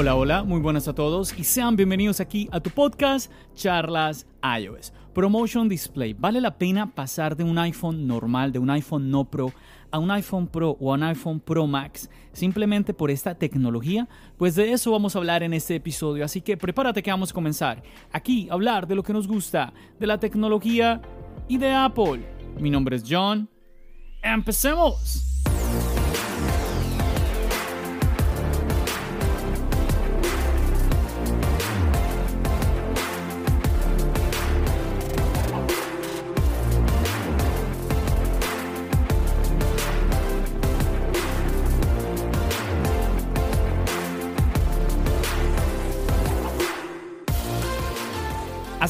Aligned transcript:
Hola, 0.00 0.14
hola, 0.14 0.44
muy 0.44 0.60
buenas 0.60 0.88
a 0.88 0.94
todos 0.94 1.38
y 1.38 1.44
sean 1.44 1.76
bienvenidos 1.76 2.20
aquí 2.20 2.48
a 2.52 2.60
tu 2.60 2.70
podcast 2.70 3.30
Charlas 3.54 4.26
iOS. 4.58 4.94
Promotion 5.12 5.68
Display. 5.68 6.14
¿Vale 6.14 6.40
la 6.40 6.56
pena 6.56 6.94
pasar 6.94 7.36
de 7.36 7.44
un 7.44 7.58
iPhone 7.58 8.06
normal, 8.06 8.50
de 8.50 8.58
un 8.58 8.70
iPhone 8.70 9.10
no 9.10 9.26
Pro, 9.26 9.52
a 9.90 9.98
un 9.98 10.10
iPhone 10.10 10.46
Pro 10.46 10.74
o 10.80 10.90
a 10.90 10.94
un 10.94 11.02
iPhone 11.02 11.38
Pro 11.38 11.66
Max 11.66 12.08
simplemente 12.32 12.94
por 12.94 13.10
esta 13.10 13.34
tecnología? 13.34 14.08
Pues 14.38 14.54
de 14.54 14.72
eso 14.72 14.90
vamos 14.90 15.14
a 15.14 15.18
hablar 15.18 15.42
en 15.42 15.52
este 15.52 15.74
episodio, 15.74 16.24
así 16.24 16.40
que 16.40 16.56
prepárate 16.56 17.02
que 17.02 17.10
vamos 17.10 17.32
a 17.32 17.34
comenzar 17.34 17.82
aquí 18.10 18.48
a 18.48 18.54
hablar 18.54 18.86
de 18.86 18.94
lo 18.94 19.02
que 19.02 19.12
nos 19.12 19.28
gusta, 19.28 19.74
de 19.98 20.06
la 20.06 20.18
tecnología 20.18 21.02
y 21.46 21.58
de 21.58 21.74
Apple. 21.74 22.24
Mi 22.58 22.70
nombre 22.70 22.96
es 22.96 23.04
John. 23.06 23.50
¡Empecemos! 24.22 25.39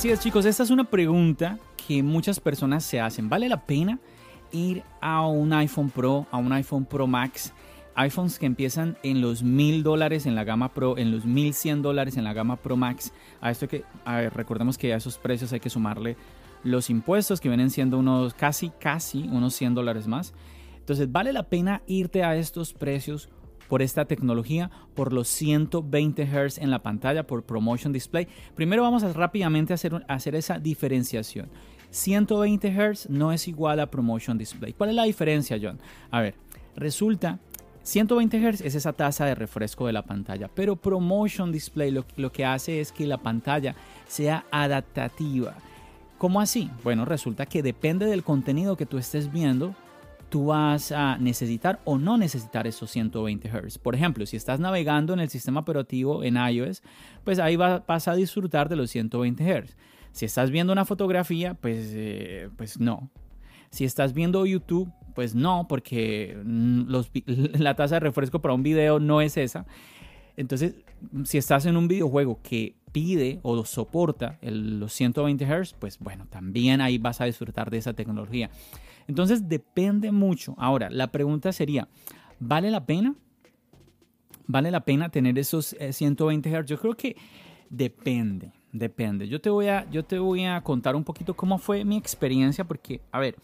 Así 0.01 0.09
es 0.09 0.21
chicos, 0.21 0.47
esta 0.47 0.63
es 0.63 0.71
una 0.71 0.85
pregunta 0.85 1.59
que 1.87 2.03
muchas 2.03 2.41
personas 2.41 2.87
se 2.87 2.99
hacen. 2.99 3.29
¿Vale 3.29 3.51
la 3.51 3.67
pena 3.67 3.99
ir 4.51 4.83
a 4.99 5.27
un 5.27 5.53
iPhone 5.53 5.91
Pro, 5.91 6.27
a 6.31 6.39
un 6.39 6.51
iPhone 6.55 6.87
Pro 6.87 7.07
Max? 7.07 7.53
iPhones 7.97 8.39
que 8.39 8.47
empiezan 8.47 8.97
en 9.03 9.21
los 9.21 9.43
mil 9.43 9.83
dólares 9.83 10.25
en 10.25 10.35
la 10.35 10.45
gama 10.45 10.73
Pro, 10.73 10.97
en 10.97 11.11
los 11.11 11.27
mil 11.27 11.53
cien 11.53 11.83
dólares 11.83 12.17
en 12.17 12.25
la 12.25 12.33
gama 12.33 12.57
Pro 12.57 12.79
Max. 12.79 13.13
A 13.43 13.51
esto 13.51 13.69
que, 13.69 13.85
recordemos 14.33 14.79
que 14.79 14.95
a 14.95 14.97
esos 14.97 15.19
precios 15.19 15.53
hay 15.53 15.61
que 15.61 15.69
sumarle 15.69 16.17
los 16.65 16.89
impuestos 16.89 17.39
que 17.39 17.51
vienen 17.51 17.69
siendo 17.69 17.99
unos 17.99 18.33
casi, 18.33 18.71
casi 18.71 19.25
unos 19.25 19.55
100 19.55 19.75
dólares 19.75 20.07
más. 20.07 20.33
Entonces, 20.79 21.13
¿vale 21.13 21.35
la 21.35 21.43
pena 21.43 21.83
irte 21.87 22.25
a 22.25 22.37
estos 22.37 22.73
precios 22.73 23.29
por 23.71 23.83
esta 23.83 24.05
tecnología, 24.05 24.69
por 24.95 25.13
los 25.13 25.29
120 25.29 26.27
Hz 26.27 26.59
en 26.59 26.73
la 26.73 26.83
pantalla, 26.83 27.29
por 27.29 27.45
Promotion 27.45 27.93
Display. 27.93 28.27
Primero 28.57 28.83
vamos 28.83 29.05
a 29.05 29.13
rápidamente 29.13 29.73
hacer, 29.73 30.05
hacer 30.09 30.35
esa 30.35 30.59
diferenciación. 30.59 31.49
120 31.91 32.69
Hz 32.69 33.09
no 33.09 33.33
es 33.33 33.47
igual 33.47 33.79
a 33.79 33.89
Promotion 33.89 34.37
Display. 34.37 34.73
¿Cuál 34.73 34.91
es 34.91 34.97
la 34.97 35.05
diferencia, 35.05 35.57
John? 35.63 35.79
A 36.11 36.21
ver, 36.21 36.35
resulta 36.75 37.39
120 37.85 38.41
Hz 38.41 38.61
es 38.61 38.75
esa 38.75 38.93
tasa 38.93 39.25
de 39.25 39.37
refresco 39.37 39.87
de 39.87 39.93
la 39.93 40.03
pantalla, 40.03 40.51
pero 40.53 40.75
Promotion 40.75 41.53
Display 41.53 41.93
lo, 41.93 42.05
lo, 42.17 42.33
que 42.33 42.45
hace 42.45 42.81
es 42.81 42.91
que 42.91 43.07
la 43.07 43.19
pantalla 43.19 43.77
sea 44.09 44.47
adaptativa. 44.51 45.55
¿Cómo 46.19 46.41
así? 46.41 46.69
Bueno, 46.83 47.05
resulta 47.05 47.47
que 47.47 47.63
depende 47.63 48.07
del 48.07 48.25
contenido 48.25 48.77
que 48.77 48.85
tú 48.85 48.99
estés 48.99 49.33
viendo, 49.33 49.77
tú 50.31 50.47
vas 50.47 50.93
a 50.93 51.19
necesitar 51.19 51.81
o 51.85 51.99
no 51.99 52.17
necesitar 52.17 52.67
esos 52.67 52.91
120 52.91 53.49
Hz. 53.49 53.79
Por 53.79 53.95
ejemplo, 53.95 54.25
si 54.25 54.37
estás 54.37 54.61
navegando 54.61 55.13
en 55.13 55.21
el 55.21 55.29
sistema 55.29 55.61
operativo 55.61 56.25
en 56.25 56.37
iOS, 56.37 56.83
pues 57.25 57.39
ahí 57.39 57.57
vas 57.57 58.09
a 58.09 58.15
disfrutar 58.15 58.69
de 58.69 58.77
los 58.77 58.91
120 58.91 59.45
Hz. 59.45 59.77
Si 60.13 60.25
estás 60.25 60.51
viendo 60.51 60.73
una 60.73 60.85
fotografía, 60.85 61.55
pues, 61.55 61.93
eh, 61.95 62.49
pues 62.57 62.81
no. 62.81 63.11
Si 63.71 63.85
estás 63.85 64.15
viendo 64.15 64.47
YouTube, 64.47 64.91
pues 65.15 65.35
no, 65.35 65.67
porque 65.69 66.39
la 67.27 67.75
tasa 67.75 67.97
de 67.97 68.01
refresco 68.01 68.41
para 68.41 68.55
un 68.55 68.63
video 68.63 69.01
no 69.01 69.21
es 69.21 69.37
esa. 69.37 69.67
Entonces, 70.37 70.77
si 71.25 71.39
estás 71.39 71.67
en 71.67 71.77
un 71.77 71.89
videojuego 71.89 72.41
que 72.43 72.77
pide 72.93 73.41
o 73.43 73.65
soporta 73.65 74.39
los 74.43 74.93
120 74.93 75.45
Hz, 75.45 75.75
pues 75.75 75.99
bueno, 75.99 76.27
también 76.29 76.81
ahí 76.81 76.99
vas 76.99 77.21
a 77.21 77.25
disfrutar 77.25 77.71
de 77.71 77.79
esa 77.79 77.93
tecnología. 77.93 78.51
Entonces 79.11 79.49
depende 79.49 80.13
mucho. 80.13 80.55
Ahora, 80.57 80.89
la 80.89 81.11
pregunta 81.11 81.53
sería, 81.53 81.89
¿vale 82.39 82.71
la 82.71 82.87
pena? 82.87 83.17
¿Vale 84.47 84.71
la 84.71 84.85
pena 84.85 85.09
tener 85.09 85.37
esos 85.37 85.77
120 85.91 86.49
eh, 86.49 86.63
Hz? 86.63 86.67
Yo 86.67 86.79
creo 86.79 86.97
que 86.97 87.17
depende, 87.69 88.53
depende. 88.71 89.27
Yo 89.27 89.41
te 89.41 89.51
voy 89.51 89.67
a, 89.67 89.91
yo 89.91 90.05
te 90.05 90.21
voy 90.21 90.45
a 90.45 90.61
contar 90.61 90.95
un 90.95 91.03
poquito 91.03 91.35
cómo 91.35 91.59
fue 91.59 91.85
mi 91.85 91.97
experiencia 91.97 92.63
porque, 92.63 93.01
a 93.11 93.19
ver, 93.19 93.35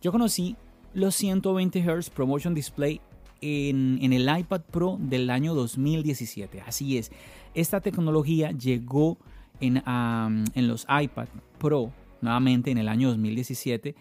yo 0.00 0.10
conocí 0.10 0.56
los 0.94 1.14
120 1.16 1.82
Hz 1.82 2.08
Promotion 2.08 2.54
Display 2.54 3.02
en, 3.42 4.12
el 4.14 4.22
iPad 4.22 4.62
Pro 4.70 4.96
del 4.98 5.28
año 5.28 5.52
2017. 5.52 6.62
Así 6.62 6.96
es, 6.96 7.12
esta 7.52 7.82
tecnología 7.82 8.52
llegó 8.52 9.18
en, 9.60 9.82
en 9.84 10.66
los 10.66 10.86
iPad 10.88 11.28
Pro 11.58 11.92
nuevamente 12.22 12.70
en 12.70 12.78
el 12.78 12.88
año 12.88 13.10
2017 13.10 13.94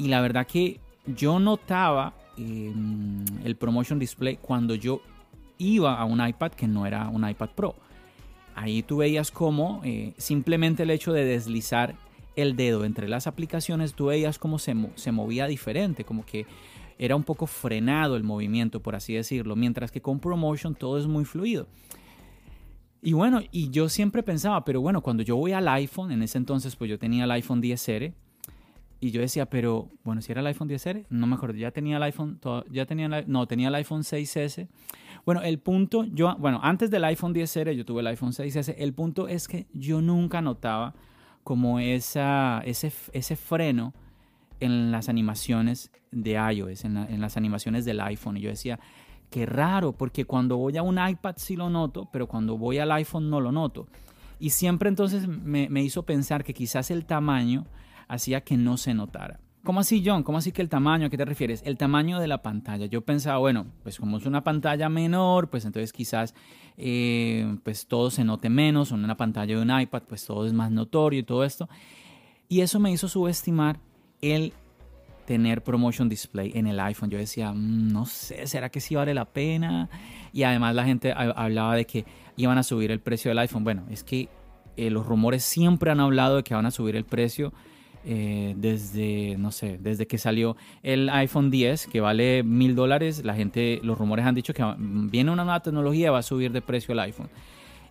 y 0.00 0.08
la 0.08 0.22
verdad 0.22 0.46
que 0.46 0.80
yo 1.06 1.38
notaba 1.38 2.14
em, 2.38 3.22
el 3.44 3.54
promotion 3.56 3.98
display 3.98 4.38
cuando 4.40 4.74
yo 4.74 5.02
iba 5.58 6.00
a 6.00 6.06
un 6.06 6.26
iPad 6.26 6.52
que 6.52 6.66
no 6.66 6.86
era 6.86 7.08
un 7.08 7.28
iPad 7.28 7.50
Pro. 7.50 7.74
Ahí 8.54 8.82
tú 8.82 8.98
veías 8.98 9.30
cómo 9.30 9.82
eh, 9.84 10.14
simplemente 10.16 10.84
el 10.84 10.90
hecho 10.90 11.12
de 11.12 11.26
deslizar 11.26 11.96
el 12.34 12.56
dedo 12.56 12.86
entre 12.86 13.08
las 13.10 13.26
aplicaciones, 13.26 13.92
tú 13.92 14.06
veías 14.06 14.38
cómo 14.38 14.58
se, 14.58 14.74
se 14.94 15.12
movía 15.12 15.46
diferente, 15.46 16.04
como 16.04 16.24
que 16.24 16.46
era 16.98 17.14
un 17.14 17.22
poco 17.24 17.46
frenado 17.46 18.16
el 18.16 18.22
movimiento, 18.22 18.80
por 18.80 18.94
así 18.94 19.12
decirlo, 19.12 19.54
mientras 19.54 19.90
que 19.90 20.00
con 20.00 20.18
Promotion 20.18 20.74
todo 20.74 20.98
es 20.98 21.06
muy 21.06 21.26
fluido. 21.26 21.66
Y 23.02 23.12
bueno, 23.12 23.40
y 23.50 23.68
yo 23.68 23.90
siempre 23.90 24.22
pensaba, 24.22 24.64
pero 24.64 24.80
bueno, 24.80 25.02
cuando 25.02 25.22
yo 25.22 25.36
voy 25.36 25.52
al 25.52 25.68
iPhone, 25.68 26.10
en 26.10 26.22
ese 26.22 26.38
entonces 26.38 26.74
pues 26.74 26.88
yo 26.88 26.98
tenía 26.98 27.24
el 27.24 27.30
iPhone 27.32 27.60
10R, 27.60 28.14
y 29.00 29.12
yo 29.12 29.22
decía, 29.22 29.46
pero 29.46 29.90
bueno, 30.04 30.20
si 30.20 30.30
era 30.30 30.42
el 30.42 30.46
iPhone 30.46 30.68
10R, 30.68 31.06
no 31.08 31.26
me 31.26 31.34
acuerdo, 31.34 31.56
ya 31.56 31.70
tenía 31.70 31.96
el 31.96 32.02
iPhone, 32.02 32.38
ya 32.70 32.84
tenía 32.84 33.08
no, 33.08 33.46
tenía 33.46 33.68
el 33.68 33.74
iPhone 33.76 34.02
6S. 34.02 34.68
Bueno, 35.24 35.40
el 35.40 35.58
punto, 35.58 36.04
yo, 36.04 36.36
bueno, 36.38 36.60
antes 36.62 36.90
del 36.90 37.04
iPhone 37.04 37.34
10R 37.34 37.72
yo 37.72 37.86
tuve 37.86 38.02
el 38.02 38.08
iPhone 38.08 38.32
6S, 38.32 38.74
el 38.76 38.92
punto 38.92 39.26
es 39.26 39.48
que 39.48 39.66
yo 39.72 40.02
nunca 40.02 40.42
notaba 40.42 40.94
como 41.44 41.80
esa, 41.80 42.60
ese, 42.66 42.92
ese 43.12 43.36
freno 43.36 43.94
en 44.60 44.92
las 44.92 45.08
animaciones 45.08 45.90
de 46.10 46.32
iOS, 46.32 46.84
en, 46.84 46.98
en 46.98 47.20
las 47.22 47.38
animaciones 47.38 47.86
del 47.86 48.00
iPhone. 48.00 48.36
Y 48.36 48.42
yo 48.42 48.50
decía, 48.50 48.78
qué 49.30 49.46
raro, 49.46 49.92
porque 49.92 50.26
cuando 50.26 50.58
voy 50.58 50.76
a 50.76 50.82
un 50.82 50.98
iPad 50.98 51.36
sí 51.38 51.56
lo 51.56 51.70
noto, 51.70 52.10
pero 52.12 52.26
cuando 52.26 52.58
voy 52.58 52.76
al 52.76 52.92
iPhone 52.92 53.30
no 53.30 53.40
lo 53.40 53.50
noto. 53.50 53.88
Y 54.38 54.50
siempre 54.50 54.90
entonces 54.90 55.26
me, 55.26 55.70
me 55.70 55.82
hizo 55.82 56.02
pensar 56.04 56.44
que 56.44 56.52
quizás 56.52 56.90
el 56.90 57.06
tamaño 57.06 57.66
hacía 58.10 58.42
que 58.42 58.56
no 58.56 58.76
se 58.76 58.92
notara. 58.92 59.40
¿Cómo 59.62 59.80
así, 59.80 60.02
John? 60.04 60.22
¿Cómo 60.22 60.38
así 60.38 60.52
que 60.52 60.62
el 60.62 60.70
tamaño? 60.70 61.06
¿A 61.06 61.10
qué 61.10 61.18
te 61.18 61.24
refieres? 61.24 61.62
El 61.66 61.76
tamaño 61.76 62.18
de 62.18 62.26
la 62.26 62.42
pantalla. 62.42 62.86
Yo 62.86 63.02
pensaba, 63.02 63.38
bueno, 63.38 63.66
pues 63.82 63.98
como 63.98 64.16
es 64.16 64.24
una 64.24 64.42
pantalla 64.42 64.88
menor, 64.88 65.50
pues 65.50 65.66
entonces 65.66 65.92
quizás 65.92 66.34
eh, 66.78 67.56
pues 67.62 67.86
todo 67.86 68.10
se 68.10 68.24
note 68.24 68.48
menos. 68.48 68.90
En 68.90 69.04
una 69.04 69.16
pantalla 69.16 69.56
de 69.56 69.62
un 69.62 69.80
iPad, 69.80 70.02
pues 70.08 70.24
todo 70.24 70.46
es 70.46 70.54
más 70.54 70.70
notorio 70.70 71.20
y 71.20 71.22
todo 71.24 71.44
esto. 71.44 71.68
Y 72.48 72.62
eso 72.62 72.80
me 72.80 72.90
hizo 72.90 73.06
subestimar 73.06 73.78
el 74.22 74.54
tener 75.26 75.62
promotion 75.62 76.08
display 76.08 76.52
en 76.54 76.66
el 76.66 76.80
iPhone. 76.80 77.10
Yo 77.10 77.18
decía, 77.18 77.52
mm, 77.52 77.92
no 77.92 78.06
sé, 78.06 78.46
¿será 78.46 78.70
que 78.70 78.80
sí 78.80 78.94
vale 78.94 79.12
la 79.12 79.26
pena? 79.26 79.90
Y 80.32 80.42
además 80.42 80.74
la 80.74 80.84
gente 80.84 81.12
hablaba 81.12 81.76
de 81.76 81.84
que 81.84 82.06
iban 82.36 82.56
a 82.56 82.62
subir 82.62 82.90
el 82.90 83.00
precio 83.00 83.30
del 83.30 83.38
iPhone. 83.40 83.62
Bueno, 83.62 83.84
es 83.90 84.04
que 84.04 84.30
eh, 84.78 84.88
los 84.88 85.04
rumores 85.04 85.44
siempre 85.44 85.90
han 85.90 86.00
hablado 86.00 86.36
de 86.36 86.42
que 86.44 86.54
van 86.54 86.64
a 86.64 86.70
subir 86.70 86.96
el 86.96 87.04
precio 87.04 87.52
eh, 88.04 88.54
desde, 88.56 89.36
no 89.38 89.50
sé, 89.52 89.78
desde 89.78 90.06
que 90.06 90.18
salió 90.18 90.56
el 90.82 91.08
iPhone 91.10 91.50
10, 91.50 91.86
que 91.86 92.00
vale 92.00 92.42
mil 92.42 92.74
dólares, 92.74 93.24
la 93.24 93.34
gente, 93.34 93.80
los 93.82 93.98
rumores 93.98 94.24
han 94.24 94.34
dicho 94.34 94.54
que 94.54 94.64
viene 94.78 95.30
una 95.30 95.44
nueva 95.44 95.60
tecnología 95.60 96.10
va 96.10 96.18
a 96.18 96.22
subir 96.22 96.52
de 96.52 96.62
precio 96.62 96.92
el 96.92 97.00
iPhone. 97.00 97.28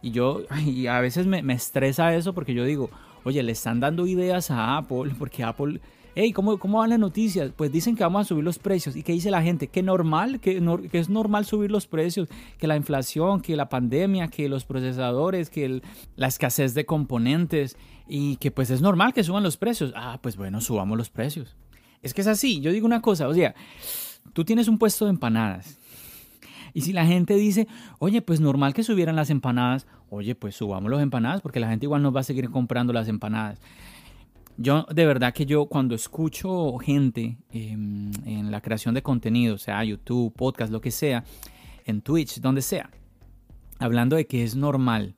Y 0.02 0.12
yo, 0.12 0.42
y 0.66 0.88
a 0.88 1.00
veces 1.00 1.28
me, 1.28 1.44
me 1.44 1.54
estresa 1.54 2.16
eso 2.16 2.34
porque 2.34 2.54
yo 2.54 2.66
digo, 2.66 2.90
oye, 3.24 3.44
le 3.44 3.52
están 3.52 3.80
dando 3.80 4.08
ideas 4.08 4.52
a 4.52 4.78
Apple, 4.78 5.14
porque 5.20 5.44
Apple 5.44 5.80
hey, 6.16 6.34
¿cómo, 6.34 6.58
¿cómo 6.58 6.80
van 6.80 6.90
las 6.90 7.00
noticias? 7.00 7.52
Pues 7.56 7.72
dicen 7.72 7.96
que 7.96 8.04
vamos 8.04 8.22
a 8.22 8.26
subir 8.26 8.44
los 8.44 8.60
precios. 8.60 8.96
¿Y 8.96 9.04
qué 9.04 9.14
dice 9.14 9.32
la 9.32 9.42
gente? 9.42 9.68
Que 9.68 9.82
normal, 9.82 10.40
que 10.40 10.62
es 10.92 11.10
normal 11.10 11.46
subir 11.46 11.72
los 11.72 11.88
precios, 11.88 12.28
que 12.58 12.68
la 12.68 12.76
inflación, 12.76 13.42
que 13.42 13.56
la 13.56 13.70
pandemia, 13.70 14.28
que 14.28 14.50
los 14.50 14.66
procesadores, 14.66 15.50
que 15.50 15.82
la 16.16 16.28
escasez 16.28 16.74
de 16.74 16.86
componentes 16.86 17.78
y 18.10 18.38
que 18.38 18.52
pues 18.52 18.72
es 18.72 18.82
normal 18.82 19.14
que 19.14 19.24
suban 19.24 19.44
los 19.44 19.56
precios. 19.56 19.94
Ah, 19.96 20.20
pues 20.22 20.36
bueno, 20.36 20.60
subamos 20.60 20.98
los 20.98 21.10
precios. 21.10 21.56
Es 22.02 22.14
que 22.14 22.22
es 22.22 22.28
así, 22.28 22.60
yo 22.60 22.72
digo 22.72 22.86
una 22.86 23.02
cosa, 23.02 23.28
o 23.28 23.34
sea, 23.34 23.54
tú 24.34 24.44
tienes 24.44 24.68
un 24.68 24.78
puesto 24.78 25.06
de 25.06 25.12
empanadas. 25.12 25.78
Y 26.74 26.82
si 26.82 26.94
la 26.94 27.06
gente 27.06 27.36
dice, 27.36 27.68
oye, 28.00 28.22
pues 28.22 28.40
normal 28.40 28.74
que 28.74 28.84
subieran 28.84 29.16
las 29.16 29.30
empanadas, 29.30 29.88
oye, 30.10 30.36
pues 30.36 30.56
subamos 30.56 30.92
las 30.92 31.02
empanadas 31.02 31.42
porque 31.42 31.60
la 31.60 31.70
gente 31.70 31.86
igual 31.86 32.02
nos 32.02 32.16
va 32.16 32.22
a 32.22 32.24
seguir 32.24 32.50
comprando 32.50 32.94
las 32.94 33.08
empanadas. 33.08 33.60
Yo, 34.58 34.86
de 34.94 35.06
verdad 35.06 35.34
que 35.34 35.46
yo 35.46 35.68
cuando 35.68 35.96
escucho 35.96 36.78
gente 36.80 37.38
em, 37.52 38.12
en 38.26 38.52
la 38.52 38.62
creación 38.62 38.94
de 38.94 39.02
contenido, 39.02 39.58
sea 39.58 39.84
YouTube, 39.84 40.34
podcast, 40.34 40.72
lo 40.72 40.82
que 40.82 40.92
sea, 40.92 41.24
en 41.86 42.02
Twitch, 42.02 42.42
donde 42.42 42.62
sea, 42.62 42.90
hablando 43.80 44.16
de 44.16 44.28
que 44.28 44.44
es 44.44 44.56
normal 44.56 45.16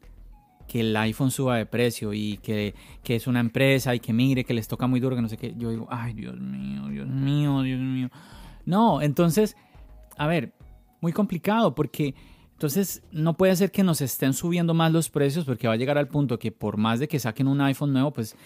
que 0.72 0.80
el 0.80 0.96
iPhone 0.96 1.32
suba 1.32 1.58
de 1.58 1.66
precio 1.66 2.14
y 2.14 2.38
que, 2.38 2.74
que, 3.04 3.18
es 3.18 3.28
una 3.28 3.42
empresa 3.42 3.94
y 3.94 4.00
que 4.00 4.14
mire 4.14 4.46
que 4.46 4.54
les 4.54 4.70
toca 4.70 4.88
muy 4.88 5.02
duro, 5.02 5.18
que 5.18 5.22
no 5.22 5.28
sé 5.28 5.36
qué, 5.36 5.54
yo 5.58 5.70
digo, 5.70 5.86
ay, 5.92 6.14
Dios 6.14 6.40
mío, 6.40 6.88
Dios 6.88 7.10
mío, 7.10 7.62
Dios 7.62 7.78
mío. 7.78 8.10
No, 8.66 9.02
entonces, 9.02 9.58
a 10.18 10.28
ver, 10.28 10.54
muy 11.02 11.12
complicado 11.12 11.76
porque 11.76 12.16
entonces 12.54 13.04
no 13.12 13.36
puede 13.36 13.54
ser 13.58 13.70
que 13.70 13.84
nos 13.84 14.00
estén 14.00 14.32
subiendo 14.32 14.74
más 14.74 14.94
los 14.94 15.10
precios 15.10 15.44
porque 15.44 15.68
va 15.68 15.74
a 15.74 15.76
llegar 15.76 15.98
al 15.98 16.08
punto 16.08 16.40
que 16.40 16.54
por 16.54 16.78
más 16.78 17.02
de 17.02 17.10
que 17.10 17.20
saquen 17.20 17.50
un 17.50 17.60
iPhone 17.60 17.92
nuevo, 17.92 18.14
pues 18.14 18.38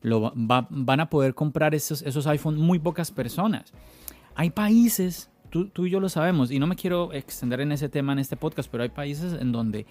lo 0.00 0.32
van 0.34 1.00
a 1.00 1.10
poder 1.10 1.34
comprar 1.34 1.74
esos, 1.74 2.00
esos 2.00 2.26
iPhones 2.26 2.60
muy 2.60 2.78
pocas 2.78 3.10
personas. 3.10 3.74
Hay 4.36 4.48
países, 4.48 5.30
tú, 5.50 5.68
tú, 5.68 5.84
y 5.84 5.90
yo 5.90 6.00
lo 6.00 6.08
sabemos, 6.08 6.50
y 6.50 6.58
no 6.58 6.66
me 6.66 6.76
quiero 6.76 7.12
extender 7.12 7.60
en 7.60 7.72
ese 7.72 7.90
tema 7.90 8.14
en 8.14 8.20
este 8.20 8.38
podcast, 8.38 8.70
pero 8.70 8.84
hay 8.84 8.88
países 8.88 9.34
en 9.34 9.52
donde 9.52 9.84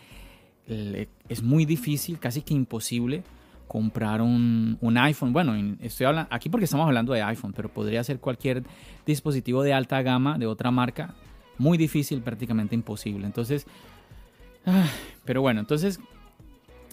es 0.68 1.44
muy 1.44 1.66
difícil, 1.66 2.20
casi 2.20 2.42
que 2.42 2.54
imposible, 2.54 3.24
comprar 3.68 4.22
un, 4.22 4.78
un, 4.82 4.98
iPhone. 4.98 5.34
Bueno, 5.34 5.56
estoy 5.82 6.06
hablando 6.06 6.30
aquí 6.32 6.50
porque 6.50 6.66
estamos 6.66 6.86
hablando 6.86 7.14
de 7.14 7.22
iPhone, 7.22 7.54
pero 7.54 7.70
podría 7.70 8.04
ser 8.04 8.20
cualquier 8.20 8.64
dispositivo 9.06 9.64
de 9.64 9.74
alta 9.74 10.02
gama 10.02 10.38
de 10.38 10.46
otra 10.46 10.72
marca. 10.72 11.16
Muy 11.58 11.78
difícil, 11.78 12.22
prácticamente 12.22 12.76
imposible. 12.76 13.26
Entonces, 13.26 13.66
pero 15.26 15.42
bueno, 15.42 15.60
entonces, 15.60 16.00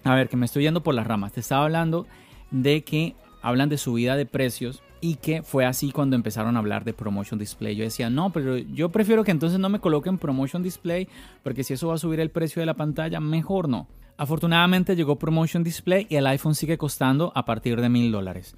a 0.05 0.15
ver, 0.15 0.29
que 0.29 0.37
me 0.37 0.47
estoy 0.47 0.65
yendo 0.65 0.83
por 0.83 0.95
las 0.95 1.07
ramas. 1.07 1.33
Te 1.33 1.41
estaba 1.41 1.65
hablando 1.65 2.07
de 2.51 2.83
que 2.83 3.15
hablan 3.43 3.69
de 3.69 3.79
subida 3.79 4.17
de 4.17 4.27
precios 4.27 4.83
y 5.01 5.17
que 5.17 5.43
fue 5.43 5.65
así 5.65 5.93
cuando 5.93 6.17
empezaron 6.17 6.57
a 6.57 6.59
hablar 6.59 6.85
de 6.85 6.93
promotion 6.93 7.39
display. 7.39 7.75
Yo 7.75 7.85
decía, 7.85 8.11
no, 8.11 8.31
pero 8.31 8.59
yo 8.59 8.91
prefiero 8.91 9.25
que 9.25 9.31
entonces 9.31 9.59
no 9.59 9.69
me 9.69 9.81
coloquen 9.81 10.19
promotion 10.19 10.63
display 10.63 11.09
porque 11.43 11.65
si 11.65 11.75
eso 11.75 11.89
va 11.89 11.95
a 11.95 11.99
subir 11.99 12.21
el 12.21 12.31
precio 12.31 12.61
de 12.61 12.67
la 12.67 12.75
pantalla, 12.75 13.21
mejor 13.21 13.69
no. 13.69 13.89
Afortunadamente 14.17 14.97
llegó 14.97 15.17
promotion 15.17 15.65
display 15.65 16.07
y 16.11 16.17
el 16.17 16.27
iPhone 16.27 16.55
sigue 16.55 16.77
costando 16.77 17.33
a 17.35 17.45
partir 17.45 17.81
de 17.81 17.89
mil 17.89 18.13
dólares. 18.13 18.55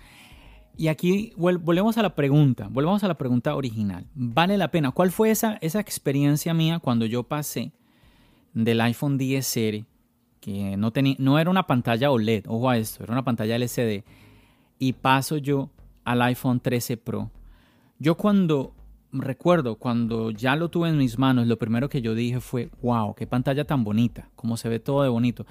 Y 0.76 0.88
aquí 0.88 1.32
volvemos 1.36 1.98
a 1.98 2.02
la 2.02 2.14
pregunta, 2.14 2.66
volvemos 2.70 3.04
a 3.04 3.08
la 3.08 3.18
pregunta 3.18 3.54
original. 3.54 4.06
¿Vale 4.14 4.56
la 4.56 4.70
pena? 4.70 4.90
¿Cuál 4.90 5.12
fue 5.12 5.30
esa, 5.30 5.58
experiencia 5.60 6.54
mía 6.54 6.78
cuando 6.78 7.06
yo 7.06 7.22
pasé 7.22 7.72
del 8.54 8.80
iPhone 8.80 9.18
10 9.18 9.46
serie 9.46 9.84
que 10.40 10.76
no, 10.76 10.90
tenía, 10.90 11.14
no 11.18 11.38
era 11.38 11.50
una 11.50 11.68
pantalla 11.68 12.10
OLED, 12.10 12.46
ojo 12.48 12.68
a 12.68 12.76
esto, 12.76 13.04
era 13.04 13.12
una 13.12 13.22
pantalla 13.22 13.54
LCD, 13.54 14.02
y 14.80 14.92
paso 14.94 15.36
yo 15.36 15.70
al 16.04 16.22
iPhone 16.22 16.60
13 16.60 16.96
Pro. 16.96 17.30
Yo 17.98 18.16
cuando 18.16 18.74
recuerdo, 19.12 19.76
cuando 19.76 20.30
ya 20.30 20.56
lo 20.56 20.70
tuve 20.70 20.88
en 20.88 20.98
mis 20.98 21.18
manos, 21.18 21.46
lo 21.46 21.58
primero 21.58 21.88
que 21.88 22.02
yo 22.02 22.14
dije 22.14 22.40
fue, 22.40 22.70
wow, 22.82 23.14
qué 23.14 23.26
pantalla 23.26 23.64
tan 23.64 23.84
bonita, 23.84 24.30
cómo 24.34 24.56
se 24.56 24.68
ve 24.68 24.80
todo 24.80 25.02
de 25.02 25.08
bonito. 25.08 25.46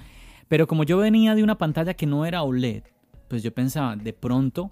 Pero 0.48 0.66
como 0.66 0.84
yo 0.84 0.98
venía 0.98 1.34
de 1.34 1.42
una 1.42 1.56
pantalla 1.58 1.94
que 1.94 2.06
no 2.06 2.26
era 2.26 2.42
OLED, 2.42 2.82
pues 3.28 3.42
yo 3.42 3.54
pensaba, 3.54 3.96
de 3.96 4.12
pronto, 4.12 4.70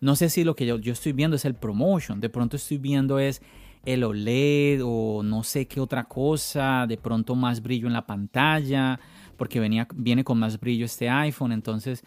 no 0.00 0.16
sé 0.16 0.30
si 0.30 0.42
lo 0.44 0.56
que 0.56 0.66
yo, 0.66 0.78
yo 0.78 0.92
estoy 0.92 1.12
viendo 1.12 1.36
es 1.36 1.44
el 1.44 1.54
promotion, 1.54 2.20
de 2.20 2.28
pronto 2.28 2.56
estoy 2.56 2.78
viendo 2.78 3.18
es 3.18 3.42
el 3.84 4.04
OLED 4.04 4.80
o 4.84 5.22
no 5.22 5.42
sé 5.42 5.66
qué 5.66 5.80
otra 5.80 6.04
cosa, 6.04 6.86
de 6.88 6.96
pronto 6.96 7.34
más 7.34 7.62
brillo 7.62 7.86
en 7.86 7.92
la 7.92 8.06
pantalla, 8.06 8.98
porque 9.36 9.60
venía, 9.60 9.86
viene 9.94 10.24
con 10.24 10.38
más 10.38 10.58
brillo 10.58 10.84
este 10.84 11.08
iPhone. 11.08 11.52
Entonces, 11.52 12.04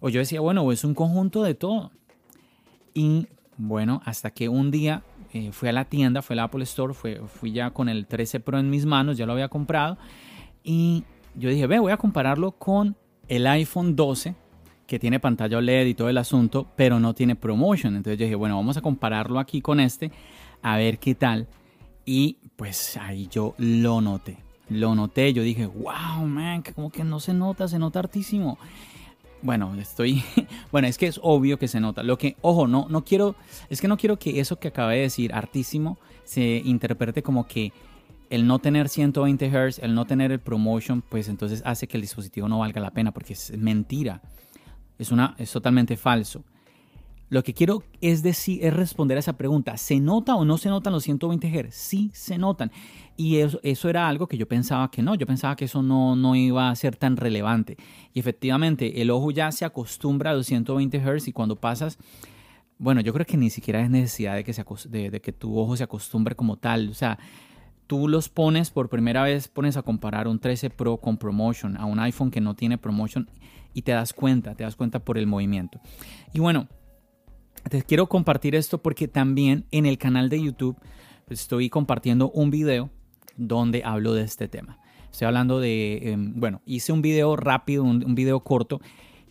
o 0.00 0.08
yo 0.08 0.20
decía, 0.20 0.40
bueno, 0.40 0.70
es 0.72 0.84
un 0.84 0.94
conjunto 0.94 1.42
de 1.42 1.54
todo. 1.54 1.92
Y 2.94 3.26
bueno, 3.56 4.00
hasta 4.04 4.30
que 4.30 4.48
un 4.48 4.70
día 4.70 5.02
eh, 5.32 5.52
fui 5.52 5.68
a 5.68 5.72
la 5.72 5.84
tienda, 5.84 6.22
fue 6.22 6.36
la 6.36 6.44
Apple 6.44 6.64
Store, 6.64 6.94
fue, 6.94 7.20
fui 7.26 7.52
ya 7.52 7.70
con 7.70 7.88
el 7.88 8.06
13 8.06 8.40
Pro 8.40 8.58
en 8.58 8.70
mis 8.70 8.86
manos, 8.86 9.16
ya 9.16 9.26
lo 9.26 9.32
había 9.32 9.48
comprado. 9.48 9.98
Y 10.62 11.04
yo 11.34 11.50
dije, 11.50 11.66
ve, 11.66 11.78
voy 11.78 11.92
a 11.92 11.96
compararlo 11.96 12.52
con 12.52 12.96
el 13.28 13.46
iPhone 13.46 13.96
12, 13.96 14.34
que 14.86 14.98
tiene 14.98 15.20
pantalla 15.20 15.58
OLED 15.58 15.86
y 15.86 15.94
todo 15.94 16.08
el 16.08 16.18
asunto, 16.18 16.66
pero 16.76 17.00
no 17.00 17.14
tiene 17.14 17.36
promotion. 17.36 17.96
Entonces 17.96 18.18
yo 18.18 18.24
dije, 18.24 18.36
bueno, 18.36 18.56
vamos 18.56 18.76
a 18.76 18.82
compararlo 18.82 19.38
aquí 19.38 19.60
con 19.60 19.80
este, 19.80 20.10
a 20.60 20.76
ver 20.76 20.98
qué 20.98 21.14
tal. 21.14 21.48
Y 22.04 22.38
pues 22.56 22.96
ahí 22.96 23.28
yo 23.30 23.54
lo 23.58 24.00
noté 24.00 24.38
lo 24.72 24.94
noté, 24.94 25.32
yo 25.32 25.42
dije, 25.42 25.66
wow, 25.66 26.26
man, 26.26 26.62
como 26.74 26.90
que 26.90 27.04
no 27.04 27.20
se 27.20 27.34
nota, 27.34 27.68
se 27.68 27.78
nota 27.78 27.98
hartísimo. 28.00 28.58
Bueno, 29.42 29.74
estoy, 29.74 30.22
bueno, 30.72 30.86
es 30.86 30.98
que 30.98 31.06
es 31.06 31.18
obvio 31.22 31.58
que 31.58 31.68
se 31.68 31.80
nota. 31.80 32.02
Lo 32.02 32.16
que, 32.16 32.36
ojo, 32.42 32.68
no, 32.68 32.86
no 32.88 33.04
quiero, 33.04 33.34
es 33.68 33.80
que 33.80 33.88
no 33.88 33.96
quiero 33.96 34.18
que 34.18 34.40
eso 34.40 34.58
que 34.58 34.68
acabé 34.68 34.96
de 34.96 35.02
decir, 35.02 35.34
hartísimo, 35.34 35.98
se 36.24 36.62
interprete 36.64 37.22
como 37.22 37.46
que 37.46 37.72
el 38.30 38.46
no 38.46 38.60
tener 38.60 38.88
120 38.88 39.50
Hz, 39.50 39.80
el 39.80 39.94
no 39.94 40.06
tener 40.06 40.32
el 40.32 40.40
promotion, 40.40 41.02
pues 41.02 41.28
entonces 41.28 41.60
hace 41.66 41.86
que 41.86 41.96
el 41.96 42.00
dispositivo 42.00 42.48
no 42.48 42.60
valga 42.60 42.80
la 42.80 42.92
pena, 42.92 43.12
porque 43.12 43.34
es 43.34 43.52
mentira. 43.58 44.22
Es, 44.98 45.10
una, 45.10 45.34
es 45.38 45.50
totalmente 45.50 45.96
falso. 45.96 46.44
Lo 47.32 47.42
que 47.42 47.54
quiero 47.54 47.82
es 48.02 48.22
decir, 48.22 48.62
es 48.62 48.74
responder 48.74 49.16
a 49.16 49.20
esa 49.20 49.38
pregunta. 49.38 49.78
¿Se 49.78 49.98
nota 50.00 50.34
o 50.34 50.44
no 50.44 50.58
se 50.58 50.68
notan 50.68 50.92
los 50.92 51.02
120 51.04 51.48
Hz? 51.48 51.74
Sí, 51.74 52.10
se 52.12 52.36
notan. 52.36 52.70
Y 53.16 53.38
eso, 53.38 53.58
eso, 53.62 53.88
era 53.88 54.06
algo 54.06 54.26
que 54.26 54.36
yo 54.36 54.46
pensaba 54.46 54.90
que 54.90 55.00
no, 55.00 55.14
yo 55.14 55.26
pensaba 55.26 55.56
que 55.56 55.64
eso 55.64 55.82
no, 55.82 56.14
no 56.14 56.36
iba 56.36 56.68
a 56.68 56.76
ser 56.76 56.94
tan 56.94 57.16
relevante. 57.16 57.78
Y 58.12 58.20
efectivamente, 58.20 59.00
el 59.00 59.10
ojo 59.10 59.30
ya 59.30 59.50
se 59.50 59.64
acostumbra 59.64 60.32
a 60.32 60.34
los 60.34 60.44
120 60.44 61.00
Hz 61.00 61.28
y 61.28 61.32
cuando 61.32 61.56
pasas, 61.56 61.96
bueno, 62.76 63.00
yo 63.00 63.14
creo 63.14 63.24
que 63.24 63.38
ni 63.38 63.48
siquiera 63.48 63.80
es 63.80 63.88
necesidad 63.88 64.34
de 64.34 64.44
que, 64.44 64.52
se, 64.52 64.62
de 64.90 65.20
que 65.22 65.32
tu 65.32 65.58
ojo 65.58 65.74
se 65.74 65.84
acostumbre 65.84 66.34
como 66.36 66.58
tal. 66.58 66.90
O 66.90 66.94
sea, 66.94 67.18
tú 67.86 68.08
los 68.08 68.28
pones 68.28 68.70
por 68.70 68.90
primera 68.90 69.22
vez, 69.22 69.48
pones 69.48 69.78
a 69.78 69.82
comparar 69.82 70.28
un 70.28 70.38
13 70.38 70.68
Pro 70.68 70.98
con 70.98 71.16
promotion 71.16 71.78
a 71.78 71.86
un 71.86 71.98
iPhone 71.98 72.30
que 72.30 72.42
no 72.42 72.54
tiene 72.54 72.76
promotion 72.76 73.26
y 73.72 73.80
te 73.80 73.92
das 73.92 74.12
cuenta, 74.12 74.54
te 74.54 74.64
das 74.64 74.76
cuenta 74.76 74.98
por 74.98 75.16
el 75.16 75.26
movimiento. 75.26 75.80
Y 76.34 76.40
bueno, 76.40 76.68
te 77.68 77.82
quiero 77.82 78.08
compartir 78.08 78.54
esto 78.54 78.78
porque 78.82 79.08
también 79.08 79.66
en 79.70 79.86
el 79.86 79.98
canal 79.98 80.28
de 80.28 80.42
YouTube 80.42 80.76
estoy 81.28 81.70
compartiendo 81.70 82.30
un 82.30 82.50
video 82.50 82.90
donde 83.36 83.82
hablo 83.84 84.14
de 84.14 84.22
este 84.22 84.48
tema. 84.48 84.78
Estoy 85.10 85.26
hablando 85.26 85.60
de, 85.60 86.12
em, 86.12 86.32
bueno, 86.38 86.62
hice 86.66 86.92
un 86.92 87.02
video 87.02 87.36
rápido, 87.36 87.84
un, 87.84 88.14
video 88.14 88.40
corto, 88.40 88.80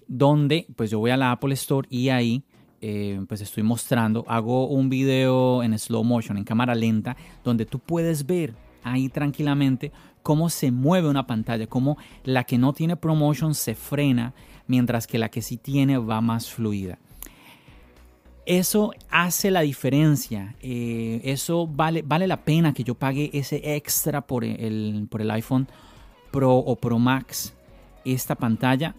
donde 0.08 0.68
pues 0.76 0.92
yo 0.92 1.00
voy 1.00 1.12
a 1.12 1.18
la 1.18 1.32
Apple 1.32 1.54
Store 1.54 1.88
y 1.90 2.10
ahí 2.10 2.44
eh, 2.82 3.20
pues 3.28 3.42
estoy 3.42 3.64
mostrando, 3.64 4.26
hago 4.28 4.68
un 4.68 4.90
video 4.90 5.64
en 5.64 5.78
slow 5.78 6.04
motion, 6.04 6.38
en 6.38 6.44
cámara 6.44 6.74
lenta, 6.76 7.16
donde 7.44 7.66
tú 7.66 7.80
puedes 7.80 8.26
ver 8.26 8.56
ahí 8.84 9.10
tranquilamente 9.10 9.92
cómo 10.24 10.50
se 10.50 10.72
mueve 10.72 11.10
una 11.10 11.28
pantalla, 11.28 11.68
cómo 11.68 11.98
la 12.24 12.44
que 12.44 12.58
no 12.58 12.74
tiene 12.74 12.96
promotion 12.96 13.54
se 13.54 13.76
frena, 13.76 14.34
mientras 14.68 15.08
que 15.08 15.20
la 15.20 15.30
que 15.30 15.42
sí 15.42 15.58
tiene 15.58 15.98
va 15.98 16.22
más 16.22 16.50
fluida. 16.50 17.00
Eso 18.46 18.94
hace 19.10 19.52
la 19.52 19.62
diferencia. 19.62 20.56
Eh, 20.62 21.22
eso 21.24 21.68
vale, 21.68 22.02
vale 22.02 22.28
la 22.28 22.44
pena 22.44 22.74
que 22.74 22.84
yo 22.84 22.96
pague 22.96 23.30
ese 23.34 23.76
extra 23.76 24.22
por 24.22 24.44
el, 24.44 25.08
por 25.10 25.22
el 25.22 25.32
iPhone 25.32 25.68
Pro 26.32 26.56
o 26.56 26.76
Pro 26.76 26.98
Max. 26.98 27.54
Esta 28.04 28.36
pantalla, 28.36 28.96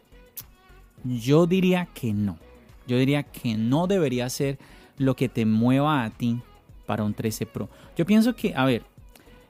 yo 1.05 1.47
diría 1.47 1.89
que 1.93 2.13
no. 2.13 2.39
Yo 2.87 2.99
diría 2.99 3.25
que 3.25 3.57
no 3.57 3.87
debería 3.87 4.29
ser 4.29 4.59
lo 4.97 5.17
que 5.17 5.29
te 5.29 5.45
mueva 5.45 6.05
a 6.05 6.11
ti 6.11 6.41
para 6.87 7.03
un 7.03 7.15
13 7.15 7.47
Pro. 7.47 7.69
Yo 7.97 8.07
pienso 8.07 8.35
que, 8.37 8.55
a 8.55 8.65
ver, 8.65 8.85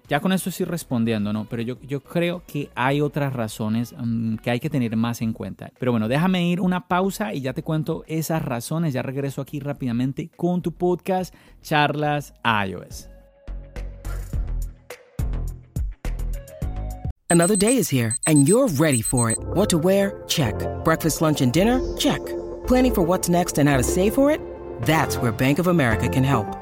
ya 0.08 0.20
con 0.20 0.32
esto 0.32 0.50
estoy 0.50 0.66
respondiendo, 0.66 1.32
¿no? 1.32 1.46
Pero 1.48 1.62
yo, 1.62 1.80
yo 1.80 2.00
creo 2.00 2.42
que 2.46 2.70
hay 2.74 3.00
otras 3.00 3.32
razones 3.32 3.94
mm, 3.96 4.36
que 4.36 4.50
hay 4.50 4.60
que 4.60 4.70
tener 4.70 4.96
más 4.96 5.22
en 5.22 5.32
cuenta. 5.32 5.72
Pero 5.78 5.92
bueno, 5.92 6.08
déjame 6.08 6.46
ir 6.48 6.60
una 6.60 6.88
pausa 6.88 7.32
y 7.34 7.40
ya 7.40 7.52
te 7.52 7.62
cuento 7.62 8.04
esas 8.06 8.44
razones. 8.44 8.92
Ya 8.92 9.02
regreso 9.02 9.40
aquí 9.40 9.60
rápidamente 9.60 10.30
con 10.36 10.62
tu 10.62 10.72
podcast 10.72 11.34
Charlas 11.62 12.34
iOS. 12.44 13.08
Another 17.30 17.56
day 17.56 17.78
is 17.78 17.88
here 17.88 18.14
and 18.26 18.46
you're 18.46 18.68
ready 18.78 19.00
for 19.00 19.30
it. 19.30 19.38
What 19.54 19.70
to 19.70 19.78
wear? 19.78 20.22
Check. 20.28 20.54
Breakfast, 20.84 21.22
lunch 21.22 21.40
and 21.40 21.50
dinner? 21.52 21.80
Check. 21.96 22.20
Planning 22.66 22.94
for 22.94 23.02
what's 23.02 23.30
next 23.30 23.58
and 23.58 23.68
how 23.68 23.78
to 23.78 23.82
save 23.82 24.14
for 24.14 24.30
it? 24.30 24.40
That's 24.82 25.16
where 25.16 25.32
Bank 25.32 25.58
of 25.58 25.68
America 25.68 26.08
can 26.08 26.24
help. 26.24 26.61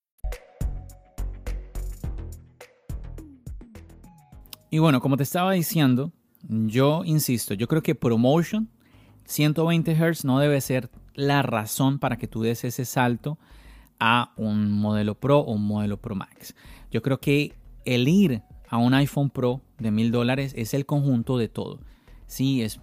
Y 4.73 4.79
bueno, 4.79 5.01
como 5.01 5.17
te 5.17 5.23
estaba 5.23 5.51
diciendo, 5.51 6.13
yo 6.47 7.03
insisto, 7.03 7.53
yo 7.53 7.67
creo 7.67 7.83
que 7.83 7.93
promotion 7.93 8.69
120 9.25 9.93
Hz 9.95 10.23
no 10.23 10.39
debe 10.39 10.61
ser 10.61 10.89
la 11.13 11.41
razón 11.41 11.99
para 11.99 12.15
que 12.15 12.29
tú 12.29 12.41
des 12.41 12.63
ese 12.63 12.85
salto 12.85 13.37
a 13.99 14.31
un 14.37 14.71
modelo 14.71 15.15
Pro 15.15 15.39
o 15.39 15.51
un 15.51 15.67
modelo 15.67 15.97
Pro 15.97 16.15
Max. 16.15 16.55
Yo 16.89 17.01
creo 17.01 17.19
que 17.19 17.53
el 17.83 18.07
ir 18.07 18.43
a 18.69 18.77
un 18.77 18.93
iPhone 18.93 19.29
Pro 19.29 19.59
de 19.77 19.91
mil 19.91 20.09
dólares 20.09 20.53
es 20.55 20.73
el 20.73 20.85
conjunto 20.85 21.37
de 21.37 21.49
todo. 21.49 21.81
Sí, 22.27 22.61
es, 22.61 22.79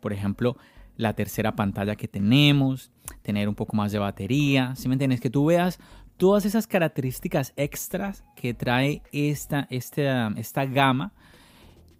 por 0.00 0.12
ejemplo, 0.12 0.58
la 0.98 1.14
tercera 1.14 1.56
pantalla 1.56 1.96
que 1.96 2.06
tenemos, 2.06 2.90
tener 3.22 3.48
un 3.48 3.54
poco 3.54 3.74
más 3.74 3.92
de 3.92 3.98
batería, 3.98 4.76
si 4.76 4.88
me 4.88 4.94
entiendes? 4.94 5.22
Que 5.22 5.30
tú 5.30 5.46
veas 5.46 5.80
todas 6.20 6.44
esas 6.44 6.66
características 6.66 7.54
extras 7.56 8.24
que 8.36 8.52
trae 8.52 9.02
esta, 9.10 9.66
esta, 9.70 10.30
esta 10.36 10.66
gama 10.66 11.14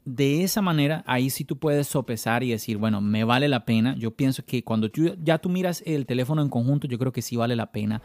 de 0.05 0.45
esa 0.45 0.61
manera, 0.61 1.03
ahí 1.07 1.31
sí 1.31 1.45
tú 1.45 1.57
puedes 1.57 1.87
sopesar 1.87 2.43
y 2.43 2.51
decir, 2.51 2.77
bueno, 2.77 3.01
me 3.01 3.25
vale 3.25 3.49
la 3.49 3.65
pena. 3.65 3.97
Yo 3.97 4.11
pienso 4.11 4.45
que 4.45 4.63
cuando 4.63 4.91
tú, 4.91 5.15
ya 5.23 5.39
tú 5.39 5.49
miras 5.49 5.83
el 5.87 6.05
teléfono 6.05 6.43
en 6.43 6.51
conjunto, 6.51 6.87
yo 6.87 6.99
creo 6.99 7.13
que 7.13 7.23
sí 7.23 7.37
vale 7.37 7.57
la 7.57 7.73
pena 7.73 8.03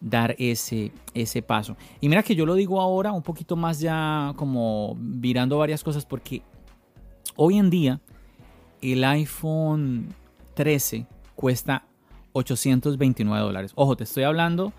dar 0.00 0.34
ese, 0.40 0.90
ese 1.14 1.40
paso. 1.40 1.76
Y 2.00 2.08
mira 2.08 2.24
que 2.24 2.34
yo 2.34 2.46
lo 2.46 2.56
digo 2.56 2.80
ahora 2.80 3.12
un 3.12 3.22
poquito 3.22 3.54
más 3.54 3.78
ya 3.78 4.32
como 4.34 4.96
virando 4.98 5.56
varias 5.58 5.84
cosas 5.84 6.04
porque 6.04 6.42
hoy 7.36 7.58
en 7.58 7.70
día 7.70 8.00
el 8.82 9.04
iPhone 9.04 10.12
13 10.54 11.06
cuesta 11.36 11.84
829 12.32 13.40
dólares. 13.40 13.70
Ojo, 13.76 13.96
te 13.96 14.02
estoy 14.02 14.24
hablando 14.24 14.72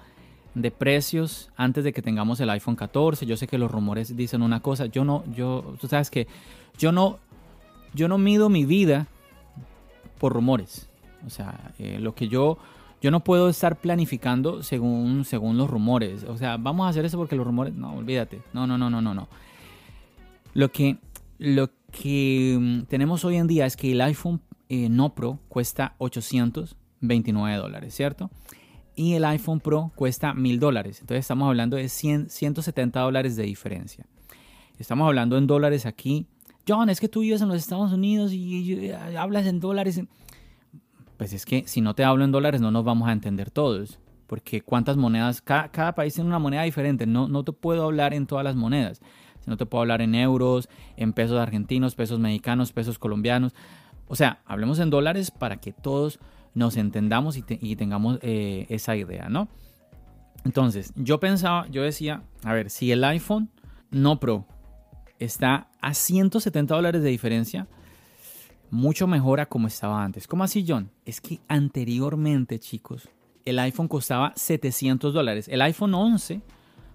de 0.55 0.71
precios 0.71 1.51
antes 1.57 1.83
de 1.83 1.93
que 1.93 2.01
tengamos 2.01 2.39
el 2.39 2.49
iPhone 2.49 2.75
14. 2.75 3.25
Yo 3.25 3.37
sé 3.37 3.47
que 3.47 3.57
los 3.57 3.69
rumores 3.69 4.15
dicen 4.15 4.41
una 4.41 4.61
cosa. 4.61 4.87
Yo 4.87 5.05
no, 5.05 5.23
yo, 5.35 5.75
tú 5.79 5.87
sabes 5.87 6.09
que 6.09 6.27
yo 6.77 6.91
no, 6.91 7.19
yo 7.93 8.07
no 8.07 8.17
mido 8.17 8.49
mi 8.49 8.65
vida 8.65 9.07
por 10.17 10.33
rumores. 10.33 10.89
O 11.27 11.29
sea, 11.29 11.73
eh, 11.77 11.99
lo 11.99 12.15
que 12.15 12.27
yo, 12.27 12.57
yo 13.01 13.11
no 13.11 13.19
puedo 13.19 13.49
estar 13.49 13.79
planificando 13.79 14.63
según, 14.63 15.25
según 15.25 15.57
los 15.57 15.69
rumores. 15.69 16.23
O 16.23 16.37
sea, 16.37 16.57
vamos 16.57 16.87
a 16.87 16.89
hacer 16.89 17.05
eso 17.05 17.17
porque 17.17 17.35
los 17.35 17.45
rumores, 17.45 17.73
no, 17.73 17.95
olvídate. 17.95 18.41
No, 18.53 18.65
no, 18.65 18.77
no, 18.77 18.89
no, 18.89 19.01
no, 19.01 19.13
no. 19.13 19.27
Lo 20.53 20.71
que, 20.71 20.97
lo 21.37 21.69
que 21.91 22.57
mm, 22.59 22.81
tenemos 22.83 23.25
hoy 23.25 23.35
en 23.35 23.47
día 23.47 23.65
es 23.65 23.75
que 23.75 23.91
el 23.91 24.01
iPhone 24.01 24.41
eh, 24.69 24.87
no 24.89 25.13
Pro 25.13 25.39
cuesta 25.49 25.95
829 25.97 27.57
dólares, 27.57 27.93
¿cierto? 27.93 28.31
Y 28.95 29.13
el 29.13 29.25
iPhone 29.25 29.59
Pro 29.59 29.91
cuesta 29.95 30.33
mil 30.33 30.59
dólares. 30.59 30.99
Entonces 31.01 31.21
estamos 31.21 31.47
hablando 31.47 31.77
de 31.77 31.89
100, 31.89 32.29
170 32.29 32.99
dólares 32.99 33.35
de 33.35 33.43
diferencia. 33.43 34.05
Estamos 34.79 35.07
hablando 35.07 35.37
en 35.37 35.47
dólares 35.47 35.85
aquí. 35.85 36.27
John, 36.67 36.89
es 36.89 36.99
que 36.99 37.07
tú 37.07 37.21
vives 37.21 37.41
en 37.41 37.47
los 37.47 37.57
Estados 37.57 37.93
Unidos 37.93 38.33
y, 38.33 38.91
hablas 39.17 39.45
en 39.45 39.59
dólares. 39.59 40.01
Pues 41.17 41.33
es 41.33 41.45
que 41.45 41.67
si 41.67 41.81
no 41.81 41.93
te 41.93 42.03
hablo 42.03 42.25
en 42.25 42.31
dólares 42.31 42.59
no 42.61 42.71
nos 42.71 42.83
vamos 42.83 43.07
a 43.07 43.11
entender 43.11 43.51
todos. 43.51 43.99
Porque 44.27 44.61
cuántas 44.61 44.97
monedas, 44.97 45.41
cada, 45.41 45.93
país 45.93 46.15
tiene 46.15 46.27
una 46.27 46.39
moneda 46.39 46.63
diferente. 46.63 47.05
No, 47.05 47.27
no 47.27 47.43
te 47.43 47.51
puedo 47.51 47.83
hablar 47.83 48.13
en 48.13 48.25
todas 48.25 48.43
las 48.43 48.55
monedas. 48.55 49.01
No 49.45 49.57
te 49.57 49.67
puedo 49.67 49.81
hablar 49.81 50.01
en 50.01 50.15
euros, 50.15 50.67
en 50.97 51.13
pesos 51.13 51.39
argentinos, 51.39 51.93
pesos 51.93 52.19
mexicanos, 52.19 52.73
pesos 52.73 52.97
colombianos. 52.97 53.53
O 54.07 54.15
sea, 54.15 54.41
hablemos 54.45 54.79
en 54.79 54.89
dólares 54.89 55.29
para 55.29 55.57
que 55.57 55.71
todos 55.71 56.19
nos 56.55 56.77
entendamos 56.77 57.37
y, 57.37 57.75
tengamos 57.75 58.17
eh, 58.21 58.65
esa 58.69 58.95
idea, 58.95 59.29
¿no? 59.29 59.47
Entonces, 60.45 60.93
yo 60.95 61.19
pensaba, 61.19 61.67
yo 61.69 61.83
decía, 61.83 62.23
a 62.43 62.53
ver, 62.53 62.69
si 62.69 62.91
el 62.91 63.03
iPhone 63.03 63.49
no 63.91 64.19
Pro 64.19 64.47
está 65.19 65.69
a 65.81 65.93
170 65.93 66.73
dólares 66.73 67.03
de 67.03 67.09
diferencia, 67.09 67.67
mucho 68.71 69.07
mejor 69.07 69.39
a 69.39 69.47
como 69.47 69.67
estaba 69.67 70.03
antes. 70.03 70.27
¿Cómo 70.27 70.43
así, 70.43 70.65
John? 70.67 70.91
Es 71.05 71.21
que 71.21 71.39
anteriormente, 71.47 72.59
chicos, 72.59 73.09
el 73.43 73.59
iPhone 73.59 73.87
costaba 73.87 74.33
700 74.35 75.13
dólares. 75.13 75.47
El 75.47 75.61
iPhone 75.61 75.93
11 75.93 76.41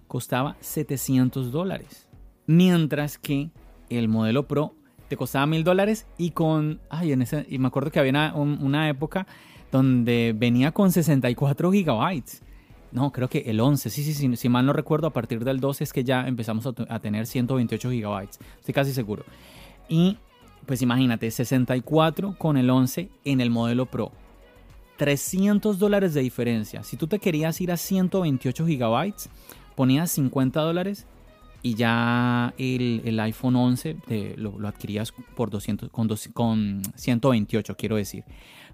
costaba 0.07 0.57
700 0.59 1.51
dólares. 1.51 2.07
Mientras 2.45 3.17
que 3.17 3.51
el 3.89 4.07
modelo 4.07 4.47
Pro 4.47 4.75
te 5.11 5.17
costaba 5.17 5.45
1000 5.45 5.65
dólares 5.65 6.05
y 6.17 6.31
con... 6.31 6.79
Ay, 6.89 7.11
en 7.11 7.21
ese, 7.21 7.45
y 7.49 7.59
me 7.59 7.67
acuerdo 7.67 7.91
que 7.91 7.99
había 7.99 8.33
una 8.33 8.87
época 8.87 9.27
donde 9.69 10.33
venía 10.33 10.71
con 10.71 10.89
64 10.89 11.69
gigabytes. 11.69 12.41
No, 12.93 13.11
creo 13.11 13.27
que 13.27 13.39
el 13.39 13.59
11, 13.59 13.89
sí, 13.89 14.05
sí, 14.05 14.13
sí, 14.13 14.33
si 14.37 14.47
mal 14.47 14.65
no 14.65 14.71
recuerdo, 14.71 15.07
a 15.07 15.09
partir 15.11 15.43
del 15.43 15.59
12 15.59 15.83
es 15.83 15.91
que 15.91 16.05
ya 16.05 16.25
empezamos 16.29 16.65
a, 16.65 16.99
tener 16.99 17.27
128 17.27 17.91
gigabytes, 17.91 18.39
estoy 18.59 18.73
casi 18.73 18.93
seguro. 18.93 19.25
Y 19.89 20.17
pues 20.65 20.81
imagínate, 20.81 21.29
64 21.29 22.37
con 22.37 22.55
el 22.55 22.69
11 22.69 23.09
en 23.25 23.41
el 23.41 23.49
modelo 23.49 23.87
Pro. 23.87 24.13
300 24.95 25.77
dólares 25.77 26.13
de 26.13 26.21
diferencia. 26.21 26.83
Si 26.83 26.95
tú 26.95 27.07
te 27.07 27.19
querías 27.19 27.59
ir 27.59 27.73
a 27.73 27.75
128 27.75 28.65
gigabytes, 28.65 29.29
ponías 29.75 30.09
50 30.11 30.61
dólares 30.61 31.05
y 31.63 31.75
ya 31.75 32.53
el, 32.57 33.19
iPhone 33.19 33.55
11 33.55 33.97
lo, 34.37 34.67
adquirías 34.67 35.13
por 35.35 35.49
200, 35.49 35.89
con, 35.89 36.09
con 36.33 36.81
128, 36.95 37.75
quiero 37.77 37.95
decir. 37.95 38.23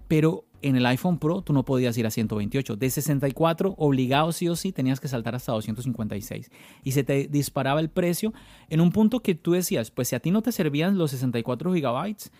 Pero 0.08 0.44
en 0.62 0.76
el 0.76 0.86
iPhone 0.86 1.18
Pro 1.18 1.42
tú 1.42 1.52
no 1.52 1.64
podías 1.64 1.96
ir 1.98 2.06
a 2.06 2.10
128. 2.10 2.76
De 2.76 2.90
64, 2.90 3.74
obligado 3.76 4.32
sí 4.32 4.48
o 4.48 4.56
sí, 4.56 4.72
tenías 4.72 5.00
que 5.00 5.08
saltar 5.08 5.34
hasta 5.34 5.52
256. 5.52 6.50
Y 6.82 6.92
se 6.92 7.04
te 7.04 7.28
disparaba 7.28 7.80
el 7.80 7.90
precio 7.90 8.32
en 8.70 8.80
un 8.80 8.90
punto 8.90 9.20
que 9.20 9.34
tú 9.34 9.52
decías, 9.52 9.90
pues 9.90 10.08
si 10.08 10.16
a 10.16 10.20
ti 10.20 10.30
no 10.30 10.42
te 10.42 10.52
servían 10.52 10.96
los 10.96 11.10
64 11.10 11.74
gigabytes, 11.74 12.32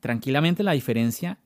tranquilamente 0.00 0.62
la 0.62 0.72
diferencia 0.72 1.38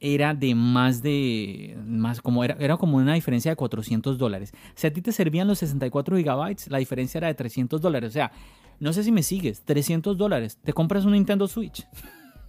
era 0.00 0.34
de 0.34 0.54
más 0.54 1.02
de, 1.02 1.78
más 1.84 2.20
como 2.20 2.42
era, 2.42 2.56
era 2.58 2.76
como 2.76 2.96
una 2.96 3.14
diferencia 3.14 3.52
de 3.52 3.56
400 3.56 4.18
dólares. 4.18 4.52
Si 4.74 4.86
a 4.86 4.92
ti 4.92 5.02
te 5.02 5.12
servían 5.12 5.46
los 5.46 5.58
64 5.58 6.16
gigabytes, 6.16 6.70
la 6.70 6.78
diferencia 6.78 7.18
era 7.18 7.28
de 7.28 7.34
300 7.34 7.80
dólares. 7.80 8.10
O 8.10 8.12
sea, 8.12 8.32
no 8.80 8.92
sé 8.92 9.04
si 9.04 9.12
me 9.12 9.22
sigues, 9.22 9.62
300 9.62 10.16
dólares. 10.16 10.58
Te 10.62 10.72
compras 10.72 11.04
un 11.04 11.12
Nintendo 11.12 11.46
Switch. 11.46 11.86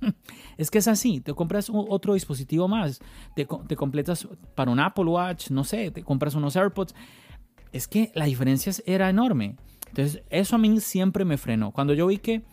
es 0.57 0.71
que 0.71 0.79
es 0.79 0.87
así, 0.87 1.19
te 1.19 1.33
compras 1.33 1.69
otro 1.69 2.13
dispositivo 2.13 2.67
más, 2.67 2.99
te, 3.35 3.45
completas 3.75 4.27
para 4.55 4.71
un 4.71 4.79
Apple 4.79 5.05
Watch, 5.05 5.51
no 5.51 5.63
sé, 5.63 5.91
te 5.91 6.03
compras 6.03 6.35
unos 6.35 6.55
AirPods. 6.55 6.95
Es 7.71 7.87
que 7.87 8.11
la 8.15 8.25
diferencia 8.25 8.71
era 8.85 9.09
enorme. 9.09 9.57
Entonces, 9.89 10.23
eso 10.29 10.55
a 10.55 10.59
mí 10.59 10.79
siempre 10.79 11.25
me 11.25 11.37
frenó. 11.37 11.71
Cuando 11.71 11.93
yo 11.93 12.07
vi 12.07 12.17
que 12.17 12.43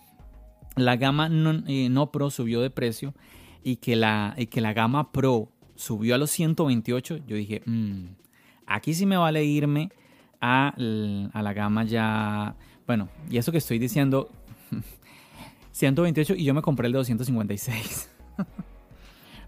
la 0.77 0.97
gama 0.97 1.29
no, 1.29 1.63
eh, 1.67 1.91
Pro 2.13 2.31
subió 2.31 2.61
de 2.61 2.71
precio 2.71 3.15
y 3.63 3.77
que, 3.77 3.97
la, 3.97 4.37
que 4.51 4.61
la 4.61 4.73
gama 4.73 5.13
Pro 5.13 5.51
subió 5.75 6.15
a 6.15 6.19
los 6.19 6.31
128, 6.31 7.19
yo 7.27 7.37
dije, 7.37 7.63
mm, 7.65 8.05
aquí 8.67 8.95
sí 8.95 9.07
me 9.07 9.17
vale 9.17 9.45
irme 9.45 9.91
a, 10.41 10.75
a 11.33 11.43
la 11.43 11.53
gama 11.53 11.85
ya... 11.85 12.57
Bueno, 12.87 13.09
y 13.31 13.39
eso 13.39 13.53
que 13.53 13.59
estoy 13.59 13.79
diciendo 13.79 14.31
128 15.73 16.35
y 16.35 16.45
yo 16.45 16.55
me 16.55 16.63
compré 16.63 16.87
el 16.87 16.93
de 16.93 16.99
256. 16.99 18.11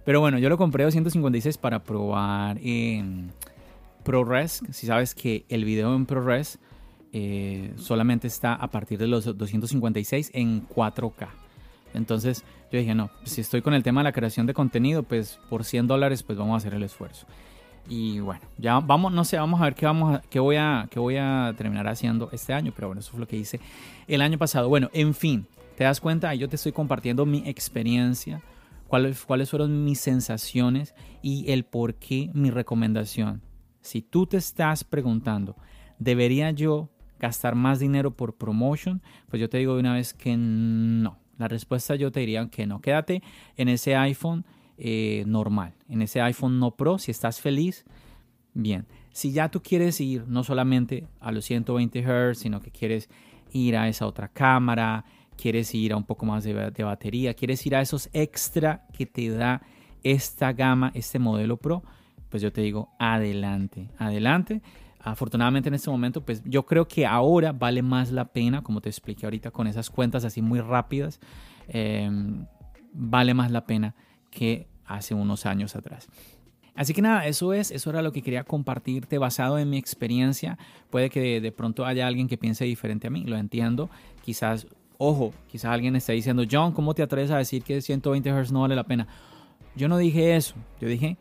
Pero 0.05 0.21
bueno, 0.21 0.39
yo 0.39 0.49
lo 0.49 0.57
compré 0.57 0.85
256 0.85 1.59
para 1.59 1.83
probar 1.83 2.59
en 2.63 3.33
ProRes. 4.03 4.63
Si 4.71 4.87
sabes 4.87 5.15
que 5.15 5.45
el 5.49 5.65
video 5.65 5.95
en 5.95 6.07
ProRes 6.07 6.59
eh, 7.13 7.73
solamente 7.77 8.27
está 8.27 8.55
a 8.55 8.71
partir 8.71 8.99
de 8.99 9.07
los 9.07 9.25
256 9.25 10.31
en 10.35 10.67
4K. 10.69 11.29
Entonces 11.95 12.45
yo 12.71 12.79
dije, 12.79 12.95
no, 12.95 13.11
si 13.25 13.41
estoy 13.41 13.63
con 13.63 13.75
el 13.75 13.83
tema 13.83 14.01
de 14.01 14.05
la 14.05 14.13
creación 14.13 14.47
de 14.47 14.55
contenido, 14.55 15.03
pues 15.03 15.39
por 15.49 15.65
100 15.65 15.87
dólares 15.87 16.23
pues 16.23 16.39
vamos 16.39 16.55
a 16.55 16.57
hacer 16.59 16.75
el 16.75 16.83
esfuerzo. 16.83 17.27
Y 17.89 18.21
bueno, 18.21 18.43
ya 18.59 18.79
vamos, 18.79 19.13
no 19.13 19.25
sé, 19.25 19.37
vamos 19.37 19.61
a 19.61 19.65
ver 19.65 19.75
qué, 19.75 19.87
vamos 19.87 20.17
a, 20.17 20.21
qué, 20.31 20.39
voy 20.39 20.57
a, 20.57 20.87
qué 20.91 21.01
voy 21.01 21.17
a 21.17 21.53
terminar 21.57 21.89
haciendo 21.89 22.29
este 22.33 22.53
año, 22.53 22.73
pero 22.75 22.89
bueno, 22.89 23.01
eso 23.01 23.11
fue 23.11 23.21
lo 23.21 23.27
que 23.27 23.37
hice 23.37 23.61
el 24.07 24.23
año 24.23 24.39
pasado. 24.39 24.69
Bueno, 24.69 24.91
en 24.93 25.15
fin, 25.15 25.47
te 25.77 25.85
das 25.85 26.01
cuenta, 26.01 26.35
yo 26.35 26.49
te 26.49 26.57
estoy 26.57 26.73
compartiendo 26.73 27.27
mi 27.27 27.43
experiencia, 27.49 28.43
cuáles, 28.87 29.25
cuáles 29.25 29.51
fueron 29.51 29.85
mis 29.85 29.99
sensaciones 29.99 30.95
y 31.23 31.51
el 31.51 31.65
por 31.65 31.95
qué 31.95 32.31
mi 32.33 32.51
recomendación. 32.51 33.43
Si 33.81 34.03
tú 34.03 34.27
te 34.27 34.37
estás 34.37 34.85
preguntando, 34.85 35.57
¿debería 35.99 36.51
yo 36.51 36.91
gastar 37.19 37.55
más 37.55 37.79
dinero 37.79 38.11
por 38.11 38.37
promotion? 38.37 39.03
Pues 39.29 39.41
yo 39.41 39.49
te 39.49 39.59
digo 39.59 39.75
de 39.75 39.81
una 39.81 39.95
vez 39.95 40.13
que 40.13 40.37
no. 40.37 41.19
La 41.41 41.49
respuesta 41.49 41.95
yo 41.95 42.13
te 42.13 42.21
diría 42.21 42.47
que 42.51 42.67
no. 42.67 42.83
Quédate 42.83 43.23
en 43.57 43.71
ese 43.71 43.97
iPhone 43.97 44.45
eh, 44.77 45.25
normal, 45.27 45.73
en 45.89 46.03
ese 46.03 46.21
iPhone 46.21 46.59
no 46.59 46.73
Pro, 46.73 46.99
si 46.99 47.11
estás 47.11 47.41
feliz, 47.41 47.87
bien. 48.53 48.87
Si 49.11 49.33
ya 49.33 49.51
tú 49.51 49.63
quieres 49.63 50.03
ir 50.03 50.29
no 50.29 50.45
solamente 50.45 51.07
a 51.19 51.33
los 51.33 51.47
120 51.47 52.03
Hz, 52.03 52.39
sino 52.39 52.61
que 52.61 52.71
quieres 52.71 53.09
ir 53.53 53.79
a 53.79 53.89
esa 53.89 54.07
otra 54.07 54.29
cámara, 54.29 55.07
quieres 55.39 55.75
ir 55.75 55.95
a 55.95 55.97
un 55.97 56.05
poco 56.05 56.27
más 56.27 56.45
de, 56.45 56.85
batería, 56.85 57.33
quieres 57.33 57.65
ir 57.65 57.75
a 57.75 57.81
esos 57.81 58.11
extra 58.13 58.87
que 58.93 59.07
te 59.07 59.31
da 59.31 59.63
esta 60.03 60.53
gama, 60.53 60.93
este 60.95 61.19
modelo 61.19 61.57
Pro, 61.57 61.83
pues 62.29 62.43
yo 62.43 62.53
te 62.53 62.61
digo, 62.61 62.91
adelante, 62.99 63.89
adelante. 63.97 64.61
Afortunadamente 65.03 65.69
en 65.69 65.75
este 65.75 65.91
momento, 65.91 66.25
pues 66.25 66.43
yo 66.45 66.67
creo 66.67 66.87
que 66.87 67.07
ahora 67.07 67.53
vale 67.53 67.83
más 67.83 68.11
la 68.11 68.27
pena, 68.27 68.63
como 68.63 68.81
te 68.81 68.91
expliqué 68.91 69.27
ahorita 69.27 69.51
con 69.51 69.67
esas 69.67 69.89
cuentas 69.89 70.25
así 70.25 70.43
muy 70.43 70.61
rápidas, 70.61 71.21
em, 71.69 72.47
vale 72.93 73.33
más 73.33 73.51
la 73.51 73.65
pena 73.65 73.95
que 74.31 74.69
hace 74.85 75.15
unos 75.15 75.47
años 75.47 75.75
atrás. 75.75 76.09
Así 76.75 76.93
que 76.93 77.03
nada, 77.03 77.27
eso 77.27 77.53
es, 77.53 77.71
eso 77.71 77.91
era 77.91 78.03
lo 78.03 78.13
que 78.13 78.23
quería 78.23 78.45
compartirte 78.45 79.19
basado 79.19 79.59
en 79.59 79.71
mi 79.71 79.79
experiencia. 79.79 80.59
Puede 80.91 81.11
que 81.11 81.41
de, 81.41 81.53
pronto 81.53 81.85
haya 81.87 82.07
alguien 82.07 82.29
que 82.29 82.37
piense 82.37 82.65
diferente 82.65 83.07
a 83.07 83.11
mí, 83.11 83.25
lo 83.25 83.37
entiendo. 83.37 83.91
Quizás, 84.23 84.67
ojo, 84.99 85.33
quizás 85.49 85.73
alguien 85.73 85.97
esté 85.97 86.13
diciendo, 86.13 86.45
John, 86.51 86.73
¿cómo 86.73 86.95
te 86.95 87.03
atreves 87.03 87.31
a 87.31 87.39
decir 87.39 87.63
que 87.63 87.81
120 87.81 88.31
Hz 88.31 88.53
no 88.53 88.63
vale 88.63 88.77
la 88.77 88.85
pena? 88.85 89.09
Yo 89.77 89.89
no 89.89 89.97
dije 89.97 90.37
eso, 90.37 90.55
yo 90.81 90.89
dije 90.89 91.17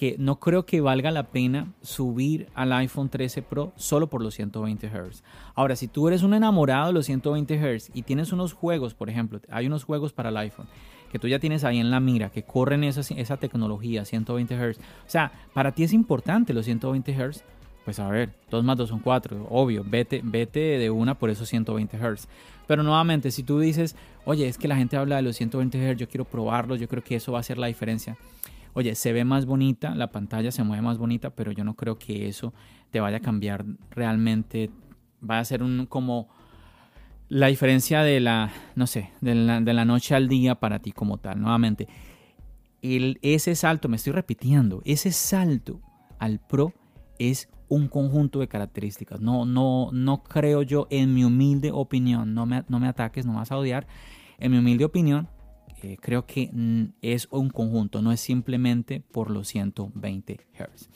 que 0.00 0.16
no 0.18 0.40
creo 0.40 0.64
que 0.64 0.80
valga 0.80 1.10
la 1.10 1.24
pena 1.24 1.74
subir 1.82 2.48
al 2.54 2.72
iPhone 2.72 3.10
13 3.10 3.42
Pro 3.42 3.74
solo 3.76 4.06
por 4.06 4.22
los 4.22 4.32
120 4.32 4.88
Hz. 4.88 5.22
Ahora, 5.54 5.76
si 5.76 5.88
tú 5.88 6.08
eres 6.08 6.22
un 6.22 6.32
enamorado 6.32 6.86
de 6.86 6.94
los 6.94 7.04
120 7.04 7.58
Hz 7.58 7.90
y 7.92 8.00
tienes 8.00 8.32
unos 8.32 8.54
juegos, 8.54 8.94
por 8.94 9.10
ejemplo, 9.10 9.42
hay 9.50 9.66
unos 9.66 9.84
juegos 9.84 10.14
para 10.14 10.30
el 10.30 10.38
iPhone 10.38 10.68
que 11.12 11.18
tú 11.18 11.28
ya 11.28 11.38
tienes 11.38 11.64
ahí 11.64 11.80
en 11.80 11.90
la 11.90 12.00
mira, 12.00 12.30
que 12.30 12.44
corren 12.44 12.82
esa, 12.82 13.02
esa 13.14 13.36
tecnología 13.36 14.06
120 14.06 14.54
Hz. 14.54 14.78
O 14.78 14.82
sea, 15.04 15.32
para 15.52 15.72
ti 15.72 15.84
es 15.84 15.92
importante 15.92 16.54
los 16.54 16.64
120 16.64 17.12
Hz. 17.12 17.44
Pues 17.84 18.00
a 18.00 18.08
ver, 18.08 18.30
2 18.50 18.64
más 18.64 18.78
2 18.78 18.88
son 18.88 19.00
4, 19.00 19.48
obvio, 19.50 19.84
vete, 19.86 20.22
vete 20.24 20.78
de 20.78 20.88
una 20.88 21.18
por 21.18 21.28
esos 21.28 21.46
120 21.50 21.98
Hz. 21.98 22.26
Pero 22.66 22.82
nuevamente, 22.82 23.30
si 23.30 23.42
tú 23.42 23.60
dices, 23.60 23.96
oye, 24.24 24.48
es 24.48 24.56
que 24.56 24.66
la 24.66 24.76
gente 24.76 24.96
habla 24.96 25.16
de 25.16 25.22
los 25.22 25.36
120 25.36 25.92
Hz, 25.92 25.98
yo 25.98 26.08
quiero 26.08 26.24
probarlos, 26.24 26.80
yo 26.80 26.88
creo 26.88 27.04
que 27.04 27.16
eso 27.16 27.32
va 27.32 27.38
a 27.38 27.40
hacer 27.40 27.58
la 27.58 27.66
diferencia. 27.66 28.16
Oye, 28.72 28.94
se 28.94 29.12
ve 29.12 29.24
más 29.24 29.46
bonita, 29.46 29.94
la 29.94 30.12
pantalla 30.12 30.52
se 30.52 30.62
mueve 30.62 30.82
más 30.82 30.98
bonita, 30.98 31.30
pero 31.30 31.52
yo 31.52 31.64
no 31.64 31.74
creo 31.74 31.98
que 31.98 32.28
eso 32.28 32.54
te 32.90 33.00
vaya 33.00 33.18
a 33.18 33.20
cambiar 33.20 33.64
realmente. 33.90 34.70
Va 35.28 35.38
a 35.38 35.44
ser 35.44 35.62
un 35.62 35.86
como 35.86 36.28
la 37.28 37.46
diferencia 37.46 38.02
de 38.02 38.20
la, 38.20 38.52
no 38.74 38.86
sé, 38.86 39.10
de 39.20 39.34
la, 39.34 39.84
noche 39.84 40.14
al 40.14 40.28
día 40.28 40.56
para 40.56 40.80
ti 40.80 40.92
como 40.92 41.18
tal. 41.18 41.40
Nuevamente, 41.40 41.88
el, 42.82 43.18
ese 43.22 43.54
salto, 43.54 43.88
me 43.88 43.96
estoy 43.96 44.12
repitiendo, 44.12 44.82
ese 44.84 45.12
salto 45.12 45.80
al 46.18 46.40
pro 46.40 46.74
es 47.18 47.48
un 47.68 47.86
conjunto 47.86 48.40
de 48.40 48.48
características. 48.48 49.20
No, 49.20 49.46
no, 49.46 49.90
no 49.92 50.24
creo 50.24 50.62
yo, 50.62 50.88
en 50.90 51.14
mi 51.14 51.24
humilde 51.24 51.70
opinión, 51.72 52.34
no 52.34 52.46
me, 52.46 52.64
no 52.68 52.80
me 52.80 52.88
ataques, 52.88 53.24
no 53.24 53.34
vas 53.34 53.52
a 53.52 53.56
odiar. 53.56 53.86
En 54.38 54.50
mi 54.50 54.58
humilde 54.58 54.84
opinión, 54.84 55.28
eh, 55.82 55.96
creo 56.00 56.26
que 56.26 56.50
mm, 56.52 56.84
es 57.02 57.28
un 57.30 57.50
conjunto, 57.50 58.02
no 58.02 58.12
es 58.12 58.20
simplemente 58.20 59.00
por 59.00 59.30
los 59.30 59.48
120 59.48 60.40
Hz. 60.58 60.88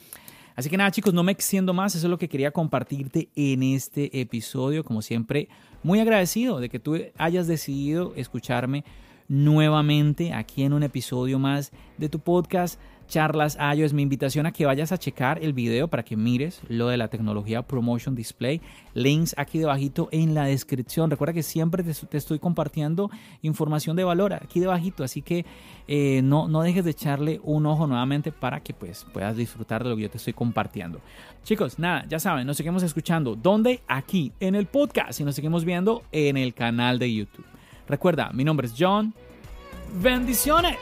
Así 0.55 0.69
que 0.69 0.77
nada 0.77 0.91
chicos, 0.91 1.13
no 1.13 1.23
me 1.23 1.33
extiendo 1.33 1.73
más, 1.73 1.95
eso 1.95 2.07
es 2.07 2.11
lo 2.11 2.17
que 2.17 2.29
quería 2.29 2.51
compartirte 2.51 3.29
en 3.35 3.61
este 3.61 4.21
episodio. 4.21 4.85
Como 4.85 5.01
siempre, 5.01 5.49
muy 5.83 5.99
agradecido 5.99 6.59
de 6.59 6.69
que 6.69 6.79
tú 6.79 6.97
hayas 7.17 7.47
decidido 7.47 8.13
escucharme 8.15 8.85
nuevamente 9.27 10.33
aquí 10.33 10.63
en 10.63 10.73
un 10.73 10.83
episodio 10.83 11.39
más 11.39 11.71
de 11.97 12.09
tu 12.09 12.19
podcast 12.19 12.79
charlas 13.07 13.57
es 13.59 13.93
Mi 13.93 14.01
invitación 14.01 14.45
a 14.45 14.51
que 14.51 14.65
vayas 14.65 14.91
a 14.91 14.97
checar 14.97 15.43
el 15.43 15.53
video 15.53 15.87
para 15.87 16.03
que 16.03 16.15
mires 16.15 16.61
lo 16.67 16.87
de 16.87 16.97
la 16.97 17.07
tecnología 17.07 17.61
Promotion 17.61 18.15
Display. 18.15 18.61
Links 18.93 19.35
aquí 19.37 19.59
debajito 19.59 20.09
en 20.11 20.33
la 20.33 20.45
descripción. 20.45 21.09
Recuerda 21.09 21.33
que 21.33 21.43
siempre 21.43 21.83
te, 21.83 22.17
estoy 22.17 22.39
compartiendo 22.39 23.09
información 23.41 23.95
de 23.95 24.03
valor 24.03 24.33
aquí 24.33 24.59
debajito, 24.59 25.03
así 25.03 25.21
que 25.21 25.45
eh, 25.87 26.21
no, 26.23 26.47
no 26.47 26.61
dejes 26.61 26.85
de 26.85 26.91
echarle 26.91 27.39
un 27.43 27.65
ojo 27.65 27.87
nuevamente 27.87 28.31
para 28.31 28.61
que 28.61 28.73
pues, 28.73 29.05
puedas 29.13 29.35
disfrutar 29.35 29.83
de 29.83 29.89
lo 29.89 29.95
que 29.95 30.03
yo 30.03 30.09
te 30.09 30.17
estoy 30.17 30.33
compartiendo. 30.33 31.01
Chicos, 31.43 31.79
nada, 31.79 32.05
ya 32.07 32.19
saben, 32.19 32.47
nos 32.47 32.57
seguimos 32.57 32.83
escuchando. 32.83 33.35
¿Dónde? 33.35 33.81
Aquí, 33.87 34.31
en 34.39 34.55
el 34.55 34.65
podcast 34.65 35.19
y 35.19 35.23
nos 35.23 35.35
seguimos 35.35 35.65
viendo 35.65 36.03
en 36.11 36.37
el 36.37 36.53
canal 36.53 36.99
de 36.99 37.13
YouTube. 37.13 37.45
Recuerda, 37.87 38.31
mi 38.33 38.43
nombre 38.43 38.67
es 38.67 38.73
John. 38.77 39.13
Bendiciones. 40.01 40.77